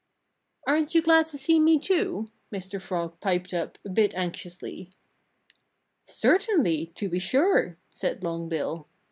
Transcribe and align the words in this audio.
"Aren't 0.65 0.95
you 0.95 1.03
glad 1.03 1.27
to 1.27 1.37
see 1.37 1.59
me, 1.59 1.77
too?" 1.77 2.31
Mr. 2.51 2.81
Frog 2.81 3.19
piped 3.19 3.53
up 3.53 3.77
a 3.85 3.89
bit 3.89 4.15
anxiously. 4.15 4.89
"Certainly 6.05 6.87
to 6.95 7.07
be 7.07 7.19
sure!" 7.19 7.77
said 7.91 8.23
Long 8.23 8.49
Bill. 8.49 8.87